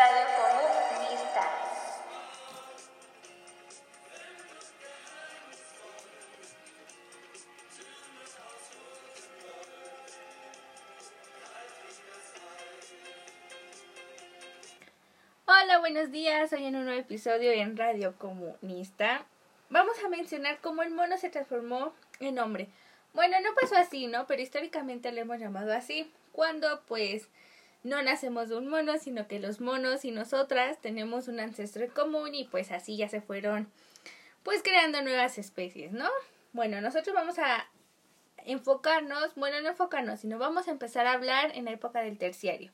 Radio 0.00 0.26
Comunista. 0.34 1.42
Hola, 15.44 15.78
buenos 15.80 16.10
días. 16.10 16.50
Hoy 16.54 16.64
en 16.64 16.76
un 16.76 16.86
nuevo 16.86 16.98
episodio 16.98 17.52
en 17.52 17.76
Radio 17.76 18.16
Comunista. 18.16 19.26
Vamos 19.68 20.02
a 20.02 20.08
mencionar 20.08 20.60
cómo 20.62 20.82
el 20.82 20.92
mono 20.92 21.18
se 21.18 21.28
transformó 21.28 21.92
en 22.20 22.38
hombre. 22.38 22.70
Bueno, 23.12 23.36
no 23.42 23.50
pasó 23.60 23.76
así, 23.76 24.06
¿no? 24.06 24.26
Pero 24.26 24.40
históricamente 24.40 25.12
lo 25.12 25.20
hemos 25.20 25.38
llamado 25.40 25.74
así. 25.74 26.10
Cuando, 26.32 26.80
pues, 26.86 27.28
no 27.82 28.02
nacemos 28.02 28.48
de 28.48 28.56
un 28.56 28.68
mono, 28.68 28.98
sino 28.98 29.26
que 29.26 29.40
los 29.40 29.60
monos 29.60 30.04
y 30.04 30.10
nosotras 30.10 30.80
tenemos 30.80 31.28
un 31.28 31.40
ancestro 31.40 31.84
en 31.84 31.90
común 31.90 32.34
y 32.34 32.44
pues 32.44 32.70
así 32.72 32.96
ya 32.96 33.08
se 33.08 33.20
fueron, 33.20 33.70
pues, 34.42 34.62
creando 34.62 35.02
nuevas 35.02 35.38
especies, 35.38 35.92
¿no? 35.92 36.08
Bueno, 36.52 36.80
nosotros 36.80 37.14
vamos 37.14 37.38
a 37.38 37.68
enfocarnos, 38.44 39.34
bueno, 39.34 39.60
no 39.60 39.70
enfocarnos, 39.70 40.20
sino 40.20 40.38
vamos 40.38 40.68
a 40.68 40.72
empezar 40.72 41.06
a 41.06 41.12
hablar 41.12 41.52
en 41.54 41.66
la 41.66 41.72
época 41.72 42.00
del 42.00 42.18
terciario, 42.18 42.72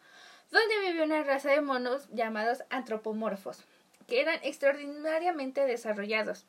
donde 0.50 0.80
vivió 0.86 1.04
una 1.04 1.22
raza 1.22 1.50
de 1.50 1.60
monos 1.60 2.08
llamados 2.12 2.62
antropomorfos, 2.70 3.64
que 4.06 4.20
eran 4.20 4.38
extraordinariamente 4.42 5.66
desarrollados. 5.66 6.44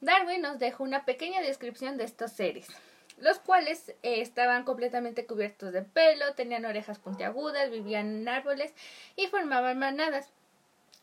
Darwin 0.00 0.42
nos 0.42 0.58
dejó 0.58 0.84
una 0.84 1.04
pequeña 1.04 1.40
descripción 1.40 1.96
de 1.96 2.04
estos 2.04 2.32
seres, 2.32 2.68
los 3.18 3.38
cuales 3.38 3.90
eh, 4.02 4.20
estaban 4.20 4.64
completamente 4.64 5.26
cubiertos 5.26 5.72
de 5.72 5.82
pelo, 5.82 6.34
tenían 6.34 6.64
orejas 6.64 6.98
puntiagudas, 6.98 7.70
vivían 7.70 8.20
en 8.20 8.28
árboles 8.28 8.74
y 9.16 9.26
formaban 9.28 9.78
manadas. 9.78 10.30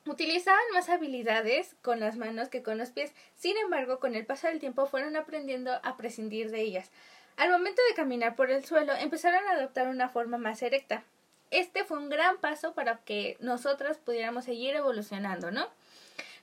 Utilizaban 0.05 0.63
más 0.73 0.89
habilidades 0.89 1.75
con 1.81 2.01
las 2.01 2.17
manos 2.17 2.49
que 2.49 2.61
con 2.61 2.77
los 2.77 2.91
pies, 2.91 3.13
sin 3.35 3.57
embargo, 3.57 3.99
con 3.99 4.15
el 4.15 4.25
paso 4.25 4.47
del 4.47 4.59
tiempo 4.59 4.85
fueron 4.85 5.15
aprendiendo 5.15 5.79
a 5.81 5.95
prescindir 5.95 6.51
de 6.51 6.61
ellas. 6.61 6.91
Al 7.37 7.49
momento 7.49 7.81
de 7.89 7.95
caminar 7.95 8.35
por 8.35 8.51
el 8.51 8.65
suelo, 8.65 8.93
empezaron 8.93 9.47
a 9.47 9.53
adoptar 9.53 9.87
una 9.87 10.09
forma 10.09 10.37
más 10.37 10.61
erecta. 10.61 11.03
Este 11.51 11.83
fue 11.85 11.97
un 11.97 12.09
gran 12.09 12.37
paso 12.37 12.73
para 12.73 12.97
que 12.97 13.37
nosotras 13.39 13.97
pudiéramos 13.97 14.45
seguir 14.45 14.75
evolucionando, 14.75 15.51
¿no? 15.51 15.69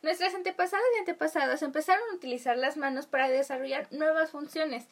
Nuestras 0.02 0.34
antepasadas 0.34 0.86
y 0.96 1.00
antepasados 1.00 1.62
empezaron 1.62 2.02
a 2.10 2.14
utilizar 2.14 2.56
las 2.56 2.78
manos 2.78 3.06
para 3.06 3.28
desarrollar 3.28 3.86
nuevas 3.90 4.30
funciones 4.30 4.86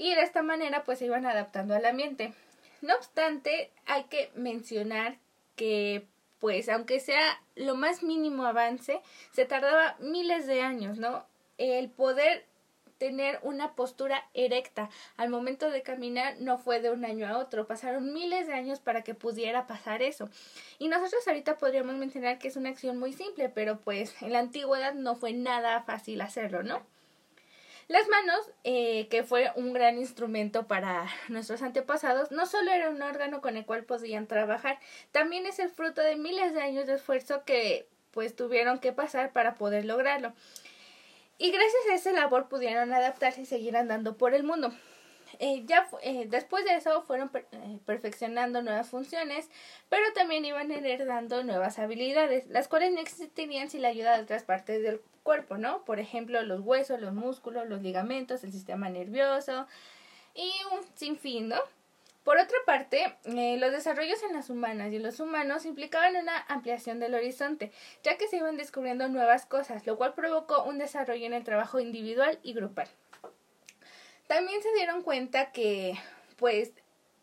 y 0.00 0.14
de 0.14 0.22
esta 0.22 0.42
manera 0.42 0.82
pues 0.82 0.98
se 0.98 1.04
iban 1.04 1.26
adaptando 1.26 1.74
al 1.74 1.84
ambiente. 1.84 2.32
No 2.80 2.94
obstante, 2.94 3.70
hay 3.84 4.04
que 4.04 4.32
mencionar 4.34 5.18
que 5.56 6.06
pues 6.38 6.70
aunque 6.70 7.00
sea 7.00 7.38
lo 7.54 7.76
más 7.76 8.02
mínimo 8.02 8.46
avance, 8.46 9.02
se 9.32 9.44
tardaba 9.44 9.96
miles 10.00 10.46
de 10.46 10.62
años, 10.62 10.96
¿no? 10.96 11.26
El 11.58 11.90
poder 11.90 12.46
tener 12.96 13.40
una 13.42 13.74
postura 13.74 14.24
erecta 14.32 14.88
al 15.18 15.28
momento 15.28 15.70
de 15.70 15.82
caminar 15.82 16.36
no 16.40 16.56
fue 16.56 16.80
de 16.80 16.88
un 16.88 17.04
año 17.04 17.28
a 17.28 17.36
otro, 17.36 17.66
pasaron 17.66 18.14
miles 18.14 18.46
de 18.46 18.54
años 18.54 18.80
para 18.80 19.02
que 19.02 19.14
pudiera 19.14 19.66
pasar 19.66 20.00
eso. 20.02 20.30
Y 20.78 20.88
nosotros 20.88 21.28
ahorita 21.28 21.58
podríamos 21.58 21.96
mencionar 21.96 22.38
que 22.38 22.48
es 22.48 22.56
una 22.56 22.70
acción 22.70 22.98
muy 22.98 23.12
simple, 23.12 23.50
pero 23.50 23.80
pues 23.80 24.14
en 24.22 24.32
la 24.32 24.38
antigüedad 24.38 24.94
no 24.94 25.14
fue 25.14 25.34
nada 25.34 25.82
fácil 25.82 26.22
hacerlo, 26.22 26.62
¿no? 26.62 26.80
Las 27.90 28.06
manos, 28.06 28.48
eh, 28.62 29.08
que 29.08 29.24
fue 29.24 29.50
un 29.56 29.72
gran 29.72 29.98
instrumento 29.98 30.68
para 30.68 31.08
nuestros 31.28 31.60
antepasados, 31.60 32.30
no 32.30 32.46
solo 32.46 32.70
era 32.70 32.88
un 32.88 33.02
órgano 33.02 33.40
con 33.40 33.56
el 33.56 33.66
cual 33.66 33.82
podían 33.82 34.28
trabajar, 34.28 34.78
también 35.10 35.44
es 35.44 35.58
el 35.58 35.70
fruto 35.70 36.00
de 36.00 36.14
miles 36.14 36.54
de 36.54 36.62
años 36.62 36.86
de 36.86 36.94
esfuerzo 36.94 37.42
que 37.44 37.88
pues 38.12 38.36
tuvieron 38.36 38.78
que 38.78 38.92
pasar 38.92 39.32
para 39.32 39.56
poder 39.56 39.86
lograrlo. 39.86 40.32
Y 41.36 41.50
gracias 41.50 41.82
a 41.90 41.94
esa 41.96 42.12
labor 42.12 42.48
pudieron 42.48 42.92
adaptarse 42.92 43.40
y 43.40 43.46
seguir 43.46 43.76
andando 43.76 44.16
por 44.16 44.34
el 44.34 44.44
mundo. 44.44 44.72
Eh, 45.42 45.64
ya 45.66 45.88
eh, 46.02 46.26
después 46.28 46.66
de 46.66 46.74
eso 46.74 47.00
fueron 47.00 47.30
per 47.30 47.46
eh, 47.52 47.78
perfeccionando 47.86 48.60
nuevas 48.62 48.88
funciones, 48.90 49.48
pero 49.88 50.04
también 50.12 50.44
iban 50.44 50.70
heredando 50.70 51.42
nuevas 51.44 51.78
habilidades, 51.78 52.46
las 52.48 52.68
cuales 52.68 52.92
no 52.92 53.00
existirían 53.00 53.70
sin 53.70 53.80
la 53.80 53.88
ayuda 53.88 54.16
de 54.16 54.22
otras 54.24 54.44
partes 54.44 54.82
del 54.82 55.00
cuerpo, 55.22 55.56
¿no? 55.56 55.82
Por 55.86 55.98
ejemplo, 55.98 56.42
los 56.42 56.60
huesos, 56.60 57.00
los 57.00 57.14
músculos, 57.14 57.66
los 57.66 57.80
ligamentos, 57.80 58.44
el 58.44 58.52
sistema 58.52 58.90
nervioso 58.90 59.66
y 60.34 60.52
un 60.74 60.84
sinfín, 60.94 61.48
¿no? 61.48 61.60
Por 62.22 62.36
otra 62.36 62.58
parte, 62.66 63.16
eh, 63.24 63.56
los 63.58 63.72
desarrollos 63.72 64.22
en 64.22 64.34
las 64.34 64.50
humanas 64.50 64.92
y 64.92 64.96
en 64.96 65.02
los 65.02 65.20
humanos 65.20 65.64
implicaban 65.64 66.16
una 66.16 66.36
ampliación 66.48 67.00
del 67.00 67.14
horizonte, 67.14 67.72
ya 68.02 68.18
que 68.18 68.28
se 68.28 68.36
iban 68.36 68.58
descubriendo 68.58 69.08
nuevas 69.08 69.46
cosas, 69.46 69.86
lo 69.86 69.96
cual 69.96 70.12
provocó 70.12 70.64
un 70.64 70.76
desarrollo 70.76 71.24
en 71.24 71.32
el 71.32 71.44
trabajo 71.44 71.80
individual 71.80 72.38
y 72.42 72.52
grupal. 72.52 72.88
También 74.30 74.62
se 74.62 74.72
dieron 74.74 75.02
cuenta 75.02 75.50
que, 75.50 75.98
pues, 76.36 76.70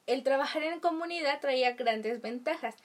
el 0.07 0.23
trabajar 0.23 0.61
en 0.63 0.81
comunidad 0.81 1.39
traía 1.39 1.71
grandes 1.71 2.21
ventajas. 2.21 2.75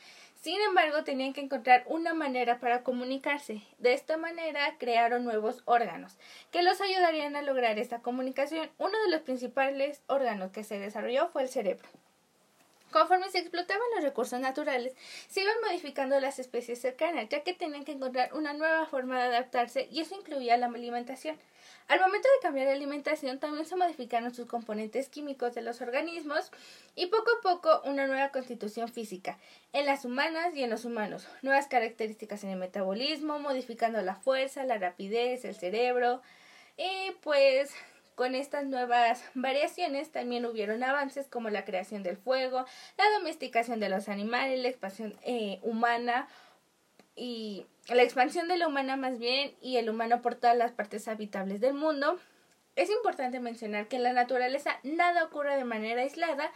Sin 0.41 0.61
embargo, 0.61 1.03
tenían 1.03 1.33
que 1.33 1.41
encontrar 1.41 1.83
una 1.89 2.15
manera 2.15 2.61
para 2.61 2.85
comunicarse. 2.85 3.63
De 3.79 3.95
esta 3.95 4.19
manera 4.19 4.77
crearon 4.79 5.25
nuevos 5.25 5.63
órganos 5.65 6.19
que 6.53 6.63
los 6.63 6.81
ayudarían 6.81 7.35
a 7.35 7.43
lograr 7.43 7.81
esta 7.81 7.99
comunicación. 7.99 8.71
Uno 8.79 8.97
de 9.03 9.11
los 9.11 9.23
principales 9.23 10.03
órganos 10.07 10.53
que 10.53 10.63
se 10.63 10.79
desarrolló 10.79 11.27
fue 11.27 11.43
el 11.43 11.49
cerebro. 11.49 11.89
Conforme 12.93 13.31
se 13.31 13.39
explotaban 13.39 13.83
los 13.95 14.05
recursos 14.05 14.39
naturales, 14.39 14.95
se 15.29 15.41
iban 15.41 15.57
modificando 15.67 16.21
las 16.21 16.39
especies 16.39 16.81
cercanas, 16.81 17.29
ya 17.29 17.43
que 17.43 17.55
tenían 17.55 17.85
que 17.85 17.93
encontrar 17.93 18.33
una 18.35 18.53
nueva 18.53 18.87
forma 18.87 19.19
de 19.19 19.25
adaptarse 19.25 19.89
y 19.91 20.01
eso 20.01 20.15
incluía 20.15 20.57
la 20.57 20.67
alimentación. 20.67 21.39
Al 21.89 22.01
momento 22.01 22.29
de 22.29 22.43
cambiar 22.43 22.67
de 22.67 22.75
alimentación 22.75 23.39
también 23.39 23.67
se 23.67 23.77
modificaron 23.77 24.35
sus 24.35 24.47
componentes 24.47 25.09
químicos 25.09 25.55
de 25.55 25.63
los 25.63 25.81
organismos 25.81 26.51
y 26.95 27.07
poco 27.07 27.31
a 27.39 27.41
poco 27.43 27.83
una 27.85 28.07
nueva 28.07 28.31
constitución 28.31 28.89
física 28.89 29.39
en 29.73 29.87
las 29.87 30.05
humanas 30.05 30.55
y 30.55 30.63
en 30.63 30.71
los 30.71 30.85
humanos, 30.85 31.27
nuevas 31.43 31.67
características 31.67 32.45
en 32.45 32.51
el 32.51 32.59
metabolismo, 32.59 33.39
modificando 33.39 34.01
la 34.03 34.17
fuerza, 34.17 34.65
la 34.65 34.79
rapidez, 34.79 35.45
el 35.45 35.55
cerebro 35.55 36.23
y 36.77 37.13
pues 37.21 37.73
con 38.15 38.35
estas 38.35 38.65
nuevas 38.67 39.23
variaciones 39.35 40.11
también 40.11 40.47
hubieron 40.47 40.83
avances 40.83 41.29
como 41.29 41.51
la 41.51 41.65
creación 41.65 42.03
del 42.03 42.17
fuego, 42.17 42.65
la 42.99 43.05
domesticación 43.19 43.81
de 43.81 43.89
los 43.89 44.09
animales, 44.09 44.61
la 44.61 44.69
expansión 44.69 45.17
eh, 45.25 45.59
humana 45.63 46.29
y 47.15 47.67
la 47.89 48.03
expansión 48.03 48.49
de 48.49 48.57
la 48.57 48.69
humana 48.69 48.97
más 48.97 49.19
bien 49.19 49.55
y 49.61 49.77
el 49.77 49.91
humano 49.91 50.23
por 50.23 50.35
todas 50.35 50.57
las 50.57 50.73
partes 50.73 51.09
habitables 51.09 51.61
del 51.61 51.75
mundo. 51.75 52.19
Es 52.75 52.91
importante 52.91 53.39
mencionar 53.41 53.89
que 53.89 53.97
en 53.97 54.03
la 54.03 54.13
naturaleza 54.13 54.79
nada 54.83 55.25
ocurre 55.25 55.57
de 55.57 55.65
manera 55.65 56.03
aislada 56.03 56.51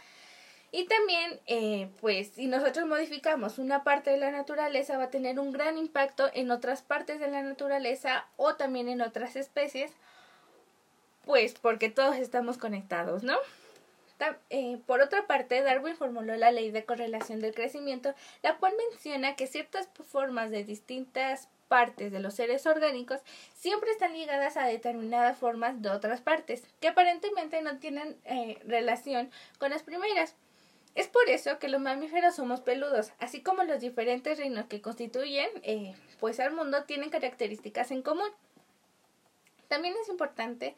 y 0.71 0.85
también, 0.85 1.39
eh, 1.45 1.89
pues, 2.01 2.29
si 2.29 2.47
nosotros 2.47 2.85
modificamos 2.87 3.57
una 3.57 3.83
parte 3.83 4.09
de 4.11 4.17
la 4.17 4.31
naturaleza, 4.31 4.97
va 4.97 5.05
a 5.05 5.09
tener 5.09 5.39
un 5.39 5.51
gran 5.51 5.77
impacto 5.77 6.29
en 6.33 6.51
otras 6.51 6.81
partes 6.81 7.19
de 7.19 7.29
la 7.29 7.41
naturaleza 7.41 8.25
o 8.35 8.55
también 8.55 8.89
en 8.89 9.01
otras 9.01 9.35
especies 9.37 9.93
pues 11.27 11.53
porque 11.61 11.89
todos 11.89 12.15
estamos 12.15 12.57
conectados, 12.57 13.21
¿no? 13.21 13.37
Eh, 14.49 14.79
por 14.87 15.01
otra 15.01 15.27
parte, 15.27 15.61
Darwin 15.61 15.95
formuló 15.95 16.35
la 16.37 16.51
ley 16.51 16.71
de 16.71 16.85
correlación 16.85 17.39
del 17.39 17.53
crecimiento, 17.53 18.15
la 18.41 18.57
cual 18.57 18.73
menciona 18.89 19.35
que 19.35 19.45
ciertas 19.45 19.89
formas 20.09 20.49
de 20.49 20.63
distintas 20.63 21.49
partes 21.67 22.11
de 22.11 22.19
los 22.19 22.33
seres 22.33 22.65
orgánicos 22.65 23.19
siempre 23.53 23.91
están 23.91 24.13
ligadas 24.13 24.57
a 24.57 24.65
determinadas 24.65 25.37
formas 25.37 25.81
de 25.81 25.89
otras 25.89 26.21
partes, 26.21 26.63
que 26.79 26.87
aparentemente 26.87 27.61
no 27.61 27.77
tienen 27.77 28.17
eh, 28.23 28.57
relación 28.65 29.29
con 29.59 29.69
las 29.69 29.83
primeras. 29.83 30.33
Es 30.95 31.07
por 31.07 31.29
eso 31.29 31.59
que 31.59 31.67
los 31.67 31.81
mamíferos 31.81 32.35
somos 32.35 32.61
peludos, 32.61 33.11
así 33.19 33.43
como 33.43 33.63
los 33.63 33.81
diferentes 33.81 34.39
reinos 34.39 34.65
que 34.65 34.81
constituyen 34.81 35.49
eh, 35.61 35.93
pues 36.19 36.39
al 36.39 36.53
mundo 36.53 36.85
tienen 36.85 37.09
características 37.09 37.91
en 37.91 38.01
común. 38.01 38.29
También 39.67 39.93
es 40.01 40.07
importante 40.07 40.75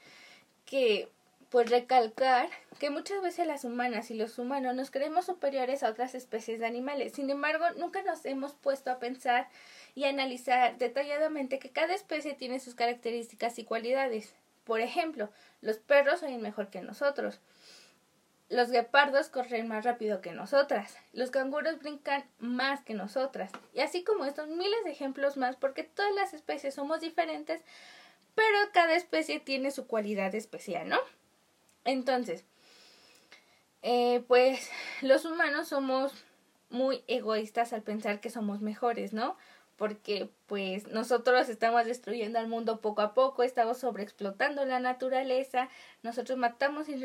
que 0.70 1.10
pues 1.50 1.68
recalcar 1.72 2.48
que 2.78 2.92
muchas 2.92 3.24
veces 3.24 3.48
las 3.48 3.64
humanas 3.64 4.12
y 4.12 4.14
los 4.14 4.38
humanos 4.38 4.76
nos 4.76 4.92
creemos 4.92 5.26
superiores 5.26 5.82
a 5.82 5.90
otras 5.90 6.14
especies 6.14 6.60
de 6.60 6.68
animales. 6.68 7.14
Sin 7.14 7.30
embargo, 7.32 7.66
nunca 7.78 8.04
nos 8.04 8.24
hemos 8.26 8.54
puesto 8.54 8.92
a 8.92 9.00
pensar 9.00 9.50
y 9.96 10.04
analizar 10.04 10.78
detalladamente 10.78 11.58
que 11.58 11.72
cada 11.72 11.96
especie 11.96 12.36
tiene 12.36 12.60
sus 12.60 12.76
características 12.76 13.58
y 13.58 13.64
cualidades. 13.64 14.36
Por 14.64 14.80
ejemplo, 14.80 15.32
los 15.62 15.80
perros 15.80 16.20
son 16.20 16.40
mejor 16.40 16.70
que 16.70 16.82
nosotros. 16.82 17.40
Los 18.50 18.70
guepardos 18.70 19.30
corren 19.30 19.68
más 19.68 19.86
rápido 19.86 20.22
que 20.22 20.34
nosotras. 20.34 20.98
Los 21.14 21.32
canguros 21.32 21.80
brincan 21.80 22.26
más 22.38 22.84
que 22.84 22.94
nosotras. 22.94 23.52
Y 23.74 23.80
así 23.80 24.04
como 24.04 24.26
estos 24.26 24.48
miles 24.48 24.84
de 24.86 24.92
ejemplos 24.92 25.36
más, 25.36 25.56
porque 25.56 25.84
todas 25.84 26.14
las 26.14 26.34
especies 26.34 26.76
somos 26.76 27.02
diferentes, 27.02 27.62
pero 28.40 28.72
cada 28.72 28.96
especie 28.96 29.42
tiene 29.42 29.70
su 29.70 29.86
cualidad 29.86 30.34
especial, 30.34 30.88
¿no? 30.88 30.98
Entonces, 31.84 32.46
eh, 33.82 34.24
pues 34.30 34.70
los 35.02 35.26
humanos 35.26 35.68
somos 35.68 36.14
muy 36.70 37.04
egoístas 37.08 37.74
al 37.74 37.84
pensar 37.84 38.22
que 38.22 38.30
somos 38.30 38.62
mejores, 38.62 39.12
¿no? 39.12 39.36
Porque 39.76 40.30
pues 40.48 40.88
nosotros 40.88 41.50
estamos 41.50 41.84
destruyendo 41.84 42.40
al 42.40 42.48
mundo 42.48 42.80
poco 42.80 43.02
a 43.02 43.14
poco, 43.14 43.44
estamos 43.44 43.80
sobreexplotando 43.80 44.64
la 44.64 44.80
naturaleza, 44.80 45.68
nosotros 46.02 46.38
matamos 46.38 46.86
sin, 46.86 47.04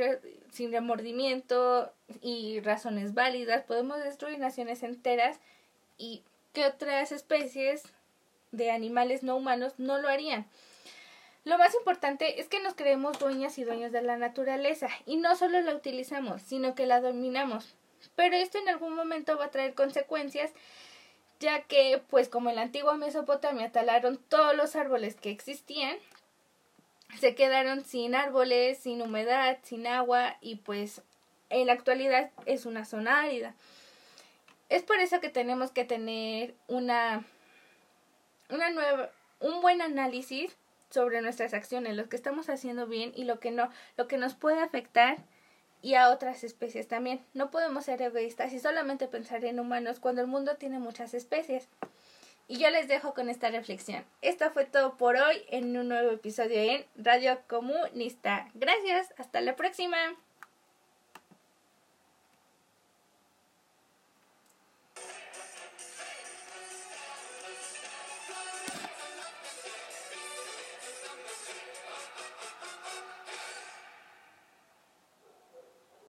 sin 0.52 0.70
remordimiento 0.70 1.92
y 2.20 2.60
razones 2.60 3.12
válidas, 3.12 3.64
podemos 3.64 4.04
destruir 4.04 4.38
naciones 4.38 4.84
enteras 4.84 5.40
y 5.98 6.22
que 6.52 6.64
otras 6.64 7.10
especies 7.10 7.82
de 8.52 8.70
animales 8.70 9.24
no 9.24 9.34
humanos 9.34 9.72
no 9.78 9.98
lo 9.98 10.06
harían. 10.06 10.46
Lo 11.44 11.58
más 11.58 11.74
importante 11.74 12.40
es 12.40 12.48
que 12.48 12.60
nos 12.60 12.74
creemos 12.74 13.18
dueñas 13.18 13.58
y 13.58 13.64
dueños 13.64 13.92
de 13.92 14.00
la 14.00 14.16
naturaleza 14.16 14.88
y 15.04 15.16
no 15.16 15.36
solo 15.36 15.60
la 15.60 15.74
utilizamos, 15.74 16.40
sino 16.40 16.74
que 16.74 16.86
la 16.86 17.00
dominamos. 17.00 17.74
Pero 18.16 18.36
esto 18.36 18.58
en 18.58 18.68
algún 18.68 18.94
momento 18.94 19.36
va 19.36 19.46
a 19.46 19.50
traer 19.50 19.74
consecuencias, 19.74 20.52
ya 21.40 21.62
que, 21.62 22.02
pues 22.08 22.30
como 22.30 22.48
en 22.48 22.56
la 22.56 22.62
antigua 22.62 22.96
Mesopotamia 22.96 23.70
talaron 23.70 24.16
todos 24.16 24.56
los 24.56 24.74
árboles 24.74 25.16
que 25.16 25.30
existían, 25.30 25.96
se 27.20 27.34
quedaron 27.34 27.84
sin 27.84 28.14
árboles, 28.14 28.78
sin 28.78 29.02
humedad, 29.02 29.58
sin 29.62 29.86
agua 29.86 30.36
y 30.40 30.56
pues 30.56 31.02
en 31.50 31.66
la 31.66 31.74
actualidad 31.74 32.30
es 32.46 32.64
una 32.64 32.86
zona 32.86 33.20
árida. 33.20 33.54
Es 34.70 34.82
por 34.82 34.98
eso 34.98 35.20
que 35.20 35.28
tenemos 35.28 35.70
que 35.70 35.84
tener 35.84 36.54
una, 36.68 37.22
una 38.48 38.70
nueva, 38.70 39.10
un 39.40 39.60
buen 39.60 39.82
análisis 39.82 40.56
sobre 40.94 41.20
nuestras 41.20 41.52
acciones, 41.52 41.96
lo 41.96 42.08
que 42.08 42.16
estamos 42.16 42.48
haciendo 42.48 42.86
bien 42.86 43.12
y 43.16 43.24
lo 43.24 43.40
que 43.40 43.50
no, 43.50 43.68
lo 43.96 44.06
que 44.06 44.16
nos 44.16 44.34
puede 44.34 44.62
afectar 44.62 45.18
y 45.82 45.96
a 45.96 46.08
otras 46.10 46.44
especies 46.44 46.88
también. 46.88 47.20
No 47.34 47.50
podemos 47.50 47.84
ser 47.84 48.00
egoístas 48.00 48.52
y 48.52 48.60
solamente 48.60 49.08
pensar 49.08 49.44
en 49.44 49.60
humanos 49.60 50.00
cuando 50.00 50.22
el 50.22 50.28
mundo 50.28 50.56
tiene 50.56 50.78
muchas 50.78 51.12
especies. 51.12 51.68
Y 52.46 52.58
yo 52.58 52.70
les 52.70 52.88
dejo 52.88 53.12
con 53.12 53.28
esta 53.28 53.50
reflexión. 53.50 54.04
Esto 54.22 54.50
fue 54.50 54.66
todo 54.66 54.96
por 54.96 55.16
hoy 55.16 55.42
en 55.48 55.76
un 55.76 55.88
nuevo 55.88 56.10
episodio 56.10 56.58
en 56.58 56.84
Radio 56.96 57.40
Comunista. 57.48 58.48
Gracias, 58.54 59.12
hasta 59.18 59.40
la 59.40 59.56
próxima. 59.56 59.96